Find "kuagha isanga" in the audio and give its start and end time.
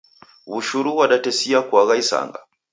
1.67-2.39